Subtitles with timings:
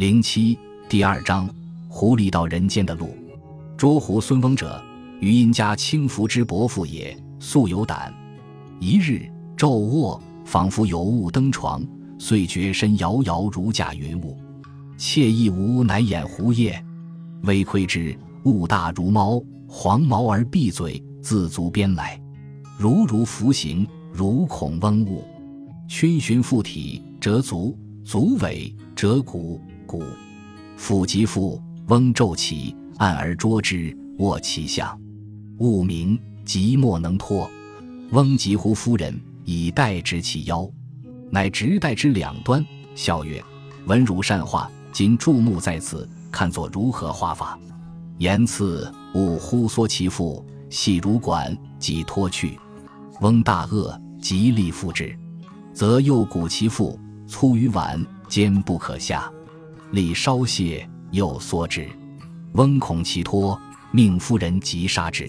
[0.00, 0.58] 零七
[0.88, 1.46] 第二章：
[1.86, 3.14] 狐狸到人间的路。
[3.76, 4.82] 捉狐孙翁者，
[5.20, 8.10] 余因家轻浮之伯父也，素有胆。
[8.78, 11.86] 一日昼卧，仿佛有物登床，
[12.18, 14.38] 遂觉身摇摇如驾云雾，
[14.96, 16.82] 窃亦无，乃掩狐也。
[17.42, 19.38] 微窥之，物大如猫，
[19.68, 22.18] 黄毛而闭嘴，自足边来，
[22.78, 25.22] 如如浮行，如恐翁物。
[25.90, 29.60] 逡巡复体，折足，足尾，折骨。
[29.90, 30.04] 骨，
[30.76, 34.96] 腹即腹，翁骤起，按而捉之，握其相。
[35.58, 37.50] 物名，即莫能脱。
[38.12, 40.70] 翁急呼夫人，以代之其腰，
[41.28, 42.64] 乃直带之两端，
[42.94, 43.42] 笑曰
[43.86, 47.58] ：“文如善画，今注目在此，看作如何画法？”
[48.18, 52.56] 言次，物忽缩其腹，细如管，即脱去。
[53.20, 55.18] 翁大愕，极力复之，
[55.74, 59.28] 则又鼓其腹，粗于碗，坚不可下。
[59.92, 61.88] 力稍泄，又缩之。
[62.52, 63.58] 翁恐其脱，
[63.90, 65.28] 命夫人急杀之。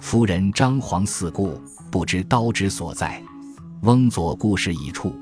[0.00, 3.22] 夫人张皇四顾，不知刀之所在。
[3.82, 5.14] 翁左顾视一处，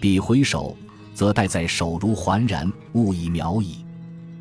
[0.00, 0.76] 彼回首，
[1.14, 3.84] 则戴在手如环然，物以苗矣。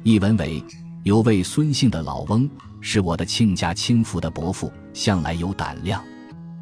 [0.04, 0.64] 一文为：
[1.04, 2.50] 有位孙姓的老翁，
[2.82, 6.04] 是我的亲家亲父的伯父，向来有胆量。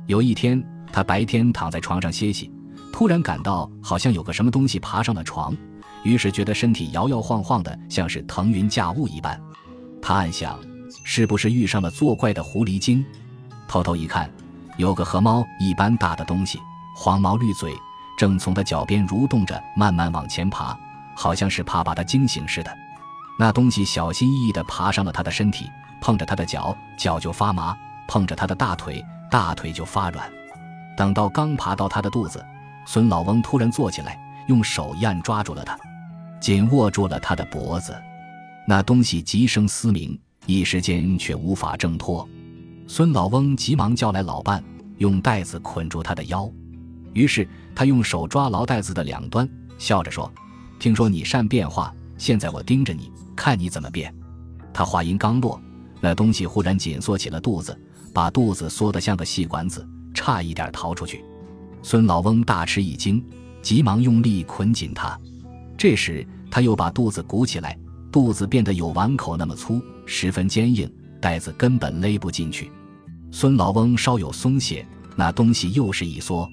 [0.08, 2.52] 有一天，他白天躺在床上歇息，
[2.92, 5.56] 突然感到好像有个什么东西爬上了床。
[6.06, 9.38] 于是觉得身体摇摇晃晃的，像是腾云驾雾一般。
[10.00, 10.60] 他暗想，
[11.04, 13.04] 是不是遇上了作怪的狐狸精？
[13.68, 14.30] 偷偷一看，
[14.78, 16.60] 有个和猫一般大的东西，
[16.96, 17.74] 黄毛绿嘴，
[18.20, 20.78] 正从他脚边蠕动着，慢慢往前爬，
[21.16, 22.72] 好像是怕把他惊醒似的。
[23.40, 25.68] 那东西小心翼翼地爬上了他的身体，
[26.00, 27.76] 碰着他的脚，脚就发麻；
[28.08, 30.32] 碰着他的大腿，大腿就发软。
[30.96, 32.46] 等到刚爬到他的肚子，
[32.86, 35.76] 孙老翁突然坐起来，用手一按，抓住了他。
[36.46, 38.00] 紧握住了他的脖子，
[38.68, 40.16] 那东西急声嘶鸣，
[40.46, 42.30] 一时间却无法挣脱。
[42.86, 44.64] 孙老翁急忙叫来老伴，
[45.00, 46.48] 用袋子捆住他的腰。
[47.14, 49.50] 于是他用手抓牢袋子的两端，
[49.80, 50.32] 笑着说
[50.78, 54.14] ：“听说你善变化，现在我盯着你，看你怎么变。”
[54.72, 55.60] 他话音刚落，
[56.00, 57.76] 那东西忽然紧缩起了肚子，
[58.14, 59.84] 把肚子缩得像个细管子，
[60.14, 61.26] 差一点逃出去。
[61.82, 63.26] 孙老翁大吃一惊，
[63.64, 65.20] 急忙用力捆紧他。
[65.76, 66.24] 这时。
[66.50, 67.78] 他又把肚子鼓起来，
[68.12, 70.90] 肚子变得有碗口那么粗，十分坚硬，
[71.22, 72.72] 袋子根本勒不进去。
[73.32, 76.50] 孙老翁稍有松懈，那东西又是一缩。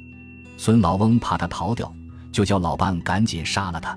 [0.56, 1.92] 孙老翁怕他逃掉，
[2.32, 3.96] 就叫老伴赶紧杀了他。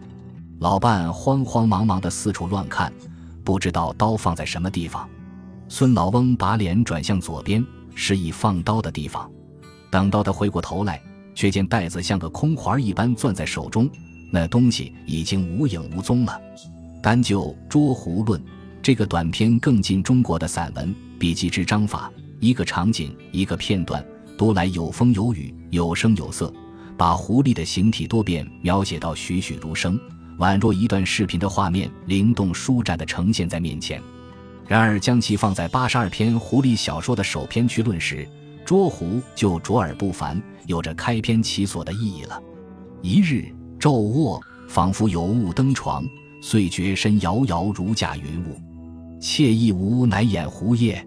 [0.60, 2.92] 老伴慌慌忙忙的四处乱看，
[3.44, 5.08] 不知道刀放在什么地方。
[5.68, 9.30] 孙老翁把脸转向左边，示意放刀的地方。
[9.90, 11.02] 等到他回过头来，
[11.34, 13.90] 却见袋子像个空环一般攥在手中。
[14.32, 16.40] 那东西已经无影无踪了。
[17.02, 18.40] 单就《捉狐论》
[18.82, 24.04] 这个短篇更近中国的散文笔记之章法，一个场景，一个片段，
[24.38, 26.54] 读来有风有雨，有声有色，
[26.98, 30.00] 把狐狸的形体多变描写到栩栩如生，
[30.40, 34.02] 宛若一段视频的画面，灵动舒展地呈现在面前。
[34.68, 38.26] 然而，将其放在八十二篇狐狸小说的首篇去论时，
[38.66, 39.06] 《捉狐》
[39.36, 42.42] 就卓尔不凡，有着开篇其所的意义了。
[43.04, 43.55] 一日。
[43.80, 46.04] 昼卧，仿佛有物登床，
[46.42, 48.60] 遂觉身摇摇如驾云雾。
[49.20, 51.06] 窃亦无，乃掩狐也。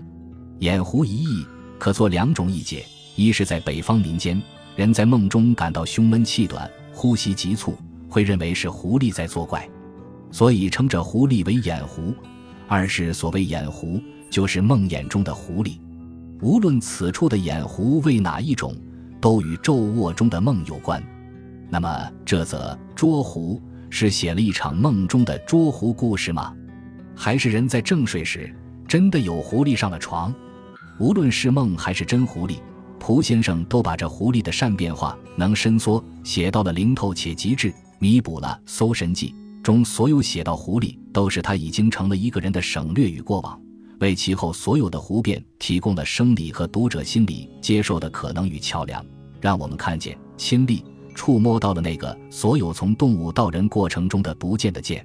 [0.61, 1.47] 掩狐一义
[1.79, 2.85] 可作两种意解：
[3.17, 4.41] 一是在北方民间，
[4.77, 7.77] 人在梦中感到胸闷气短、呼吸急促，
[8.09, 9.69] 会认为是狐狸在作怪，
[10.31, 12.13] 所以称这狐狸为掩狐；
[12.67, 14.01] 二是所谓掩狐，
[14.31, 15.79] 就是梦魇中的狐狸。
[16.41, 18.75] 无论此处的掩狐为哪一种，
[19.21, 21.03] 都与昼卧中的梦有关。
[21.71, 26.55] 那么，这则捉狐是写了一场梦中的捉狐故事吗？
[27.15, 28.55] 还是人在正睡时
[28.87, 30.35] 真的有狐狸上了床？
[30.99, 32.57] 无论是梦还是真狐狸，
[32.99, 43.61] 蒲先生都把这狐狸的善变化、能伸缩写到了灵透且极致，弥补了《搜神记》中所有写到狐狸都是他已经成了一个人的省略与过往，
[44.01, 49.05] 为其后所有的狐变提供了生理和读者心理接受的可能与桥梁，
[49.41, 50.83] 让我们看见亲历。
[51.19, 55.05] 触摸到了那个所有从动物到人过程中的不见的剑，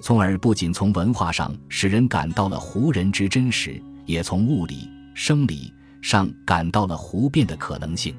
[0.00, 5.70] 从而不仅从文化上使人感到了胡人之真实，也从物理、生理
[6.00, 8.16] 上感到了胡变的可能性。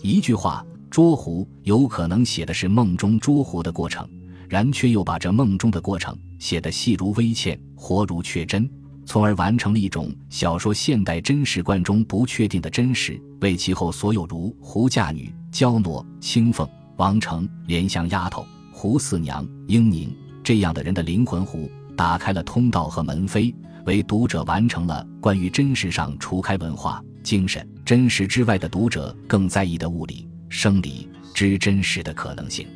[0.00, 4.08] 一句话，捉狐有可能写的是梦中捉狐的过程，
[4.48, 8.68] 然却又把这梦中的过程写得细如微茜，活如确真。
[9.04, 16.66] 从而完成了一种小说现代真实观中不确定的真实，为其后所有如胡嫁女、娇挪、青凤、
[16.96, 20.10] 王成、莲香丫头、胡四娘、英宁、
[20.42, 23.54] 这样的人的灵魂湖打开了通道和门扉，
[23.84, 32.66] 为读者完成了关于真实上除开文化、精神、真实之外的读者更在意的物理、生理之真实的可能性。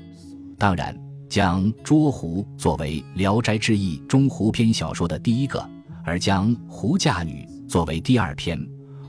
[0.58, 0.94] 当然，
[1.30, 5.66] 将捉狐作为《聊斋志异》中狐篇小说的第一个，
[6.04, 8.62] 而将狐嫁女作为第二篇，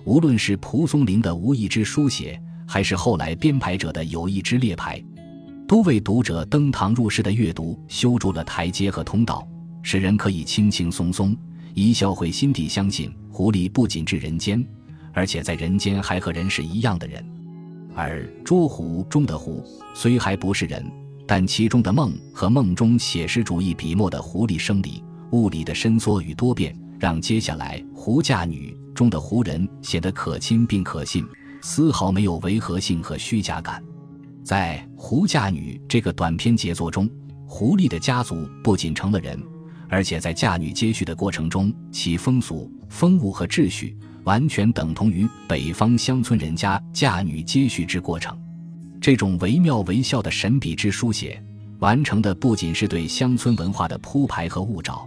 [0.06, 5.02] 无论是蒲松龄的无意之书写，还是后来编排者的有意之列排，
[5.68, 9.48] 都为读者登堂入室的阅读修筑了台阶和通道，
[9.82, 11.36] 使人可以轻轻松松、
[11.74, 14.64] 一笑会心地相信狐狸不仅至人间，
[15.14, 17.26] 而且在人间还和人是一样的人。
[17.96, 19.64] 而《捉狐》中的狐
[19.96, 20.86] 虽还不是人。
[21.30, 31.28] 但其中的梦和梦中写实主义笔墨的狐狸生理、物理的伸缩与多变，让接下来《狐嫁女》中的狐人显得可亲并可信，
[31.70, 33.84] 丝毫没有违和性和虚假感。
[34.42, 37.10] 在《狐嫁女》这个短篇杰作中，
[37.46, 39.38] 狐狸的家族不仅成了人，
[39.90, 48.36] 而且在嫁女接续的过程中，其风俗、风物和秩序完全等同于北方乡村人家嫁女接续之过程。
[49.02, 51.44] 这种惟妙惟肖的神笔之书写，
[51.80, 55.06] 完成的不仅是对乡村文化的铺排和误照，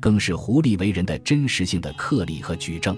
[0.00, 2.96] 更是狐狸为人的真实性的克立和举证。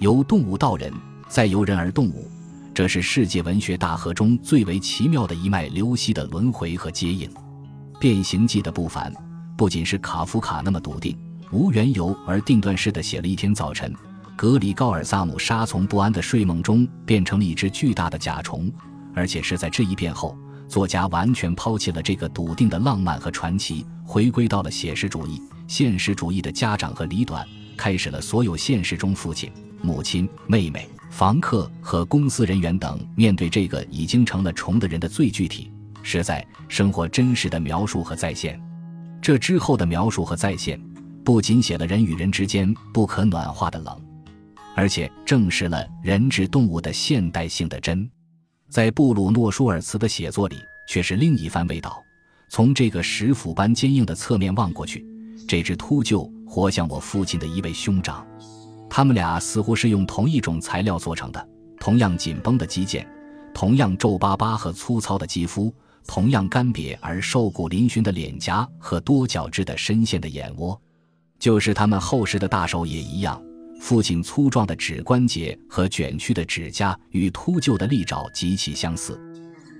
[0.00, 0.92] 由动物到人，
[1.26, 2.30] 再由人而动物，
[2.74, 7.30] 这是世界文学大河中最为奇妙的一脉流息的轮回和接应。
[8.00, 9.14] 《变形记》的不凡，
[9.56, 11.16] 不仅是卡夫卡那么笃定、
[11.52, 13.94] 无缘由而定断式的写了一天早晨，
[14.34, 18.68] 格里高尔萨姆沙从不安的睡梦中变成了一只巨大的甲虫。
[19.14, 20.36] 而且是在这一变后，
[20.66, 29.48] 作家完全抛弃了这个笃定的浪漫和传奇，回归到了写实主义、现实主义的家长和里短，开始了所有现实中父亲、
[29.84, 35.70] 母亲、妹妹、房客和公司人员等面对这个已经成了虫的人的最具体、
[36.02, 38.58] 实在生活真实的描述和再现。
[39.20, 40.80] 这之后的描述和再现，
[41.22, 44.00] 不仅写了人与人之间不可暖化的冷，
[44.74, 48.10] 而且证实了人质动物的现代性的真。
[48.70, 50.56] 在布鲁诺·舒尔茨的写作里，
[50.88, 52.02] 却是另一番味道。
[52.48, 55.04] 从这个石斧般坚硬的侧面望过去，
[55.46, 58.26] 这只秃鹫活像我父亲的一位兄长。
[58.96, 61.48] 他们俩似乎是用同一种材料做成的，
[61.80, 63.04] 同样紧绷的肌腱，
[63.52, 65.74] 同样皱巴巴和粗糙的肌肤，
[66.06, 70.80] 同样干瘪而瘦骨嶙峋的脸颊和多角质的深陷的眼窝，
[71.40, 73.42] 就是他们厚实的大手也一样。
[73.80, 79.20] 父亲粗壮的指关节和卷曲的指甲与秃鹫的利爪极其相似。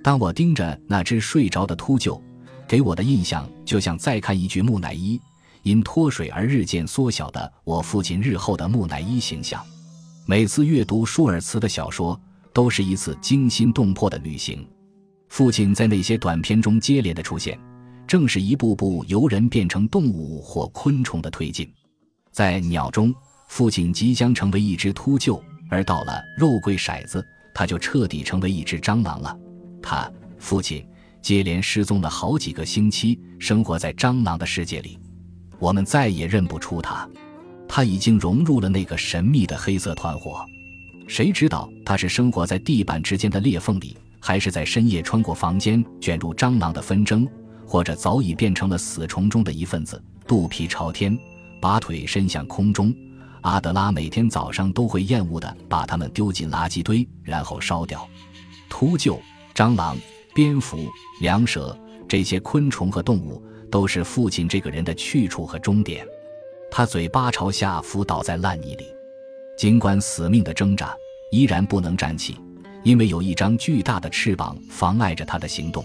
[0.03, 2.21] 当我盯着那只睡着的秃鹫，
[2.67, 5.17] 给我的印象就像再看一具木乃伊，
[5.65, 9.65] 因脱水而日渐缩小的我父亲日后的木乃伊形象。
[10.27, 12.19] 每次阅读舒尔茨的小说，
[12.53, 14.65] 都是一次惊心动魄的旅行。
[15.27, 17.59] 父亲在那些短片中接连的出现，
[18.05, 21.69] 正是一步步由人变成动物或昆虫的推进。
[22.31, 23.13] 在鸟中。
[23.47, 25.39] 父亲即将成为一只秃鹫，
[25.69, 27.23] 而到了肉桂骰子，
[27.53, 29.37] 他就彻底成为一只蟑螂了。
[29.83, 30.83] 他父亲
[31.21, 34.99] 接连失踪了好几个星期，生活在蟑螂的世界里，
[35.59, 37.07] 我们再也认不出他。
[37.67, 40.45] 他已经融入了那个神秘的黑色团伙，
[41.07, 47.27] 谁知道他是生活在地板之间的裂缝里，还是在深夜穿过房间卷入蟑螂的纷争，
[47.65, 51.17] 或者早已变成了死虫中的一份子，肚皮朝天，
[51.59, 52.93] 把腿伸向空中。
[53.41, 58.07] 阿德拉每天早上都会厌恶地把它们丢进垃圾堆，然后烧掉。
[58.69, 59.19] 秃鹫、
[59.53, 59.97] 蟑螂、
[60.33, 60.87] 蝙蝠、
[61.21, 61.77] 梁蛇
[62.07, 63.41] 这些昆虫和动物，
[63.75, 66.07] 都是父亲这个人的去处和终点。
[66.71, 68.85] 他嘴巴朝下伏倒在烂泥里，
[69.57, 70.95] 尽管死命的挣扎，
[71.29, 72.37] 依然不能站起，
[72.83, 75.83] 因为有一张巨大的翅膀妨碍着他的行动。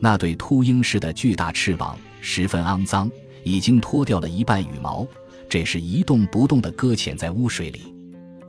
[0.00, 3.10] 那对秃鹰似的巨大翅膀十分肮脏，
[3.42, 5.08] 已经脱掉了一半羽毛。
[5.48, 7.94] 这是一动不动地搁浅在污水里。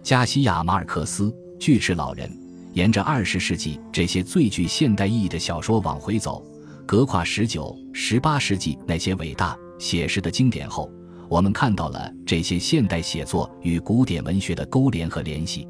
[0.04, 2.30] 加西亚·马尔克斯《巨齿老人》
[2.74, 6.46] 沿着二十世纪这些最具现代意义的小说往回走，
[6.86, 10.90] 隔跨十九、十八世纪那些伟大写实的经典后，
[11.28, 15.68] 我们看到了这些现代写作与古典文学的勾连和联系，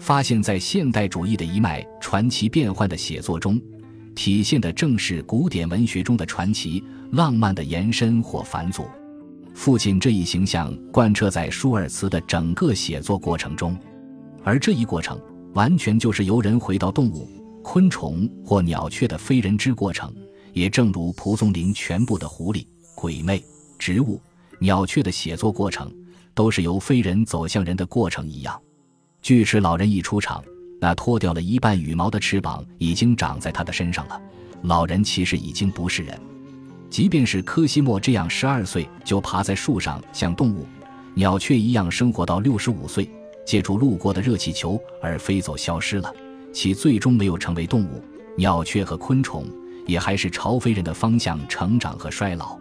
[0.00, 3.60] 发现，在现代主义的一脉传奇变幻的写作中，
[4.16, 8.84] 体现的正是古典文学中的传奇浪漫的延伸或返祖。
[9.54, 13.78] 父亲这一形象贯彻在舒尔茨的整个写作过程中，
[14.42, 15.20] 而这一过程
[15.54, 17.28] 完全就是由人回到动物、
[17.62, 20.12] 昆虫或鸟雀的非人之过程。
[20.52, 23.42] 也正如蒲松龄全部的狐狸、鬼魅、
[23.78, 24.20] 植物、
[24.58, 25.92] 鸟雀的写作过程
[26.34, 28.60] 都是由非人走向人的过程一样。
[29.22, 30.42] 巨齿老人一出场，
[30.80, 34.20] 那脱掉了一半羽毛的翅膀已经长在他的身上了。
[34.62, 36.18] 老人其实已经不是人。
[36.90, 40.66] 即便是科西莫这样十二岁就爬在树上像动物、
[41.14, 43.10] 鸟雀一样生活到六十五岁，
[43.44, 46.12] 借助路过的热气球而飞走消失了，
[46.52, 48.02] 其最终没有成为动物、
[48.36, 49.44] 鸟雀和昆虫，
[49.88, 52.56] 也还是朝非人的方向成长和衰老。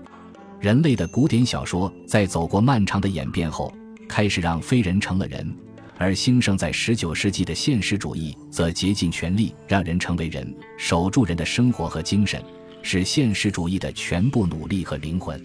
[0.60, 3.72] 人类的古典小说在走过漫长的演变后，
[4.10, 5.56] 开始让非人成了人，
[6.00, 12.42] 而兴盛在十九世纪的现实主义则竭尽全力让人成为人，守住人的生活和精神。
[12.84, 15.38] 是现实主义的全部努力和灵魂。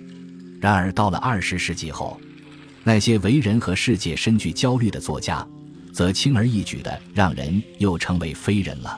[0.61, 2.17] 然而，到了二十世纪后，
[2.85, 5.45] 那些为人和世界深具焦虑的作家，
[5.93, 8.97] 则轻而易举地让人又成为非人了。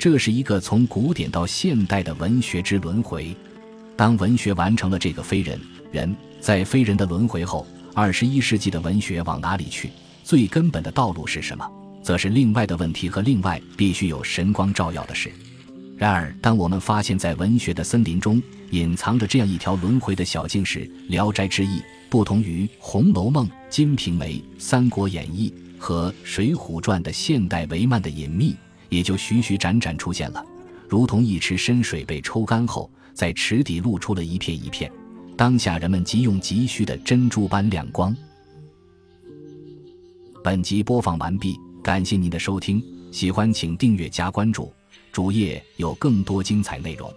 [0.00, 3.36] 这是一个从古典到现代的文学之轮回。
[3.98, 5.60] 当文学完成了这个非人
[5.92, 9.90] 人在非人的轮回后，二十一世纪的文学往哪里去？
[10.24, 11.70] 最根本的道路是什么？
[12.02, 15.30] 则是另外的问题和另外必须有神光照耀的事。
[15.98, 20.78] 然而，当我们发现，在文学的森林中隐藏着这样一条轮回的小径时，
[21.08, 21.78] 《聊斋志异》
[22.08, 28.56] 不同于《红楼梦》《金瓶梅》《三国演义》和《水浒传》的现代帷幔的隐秘，
[28.90, 30.44] 也就徐徐展展出现了，
[30.88, 34.92] 如同一池深水被抽干后，在池底露出了一片一片，
[35.36, 38.14] 当下人们急用急需的珍珠般亮光。
[40.44, 44.72] 本集播放完毕，感谢您的收听，喜欢请订阅加关注。
[45.12, 47.12] 主页有更多精彩内容。